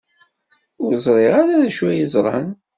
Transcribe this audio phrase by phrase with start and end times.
[0.83, 2.49] Ur ẓriɣ ara d acu ay ẓran.